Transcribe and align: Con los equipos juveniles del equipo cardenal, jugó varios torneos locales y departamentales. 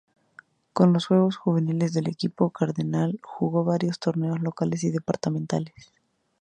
Con 0.73 0.93
los 0.93 1.05
equipos 1.11 1.37
juveniles 1.37 1.93
del 1.93 2.07
equipo 2.09 2.49
cardenal, 2.49 3.19
jugó 3.21 3.63
varios 3.63 3.99
torneos 3.99 4.41
locales 4.41 4.83
y 4.83 4.89
departamentales. 4.89 5.93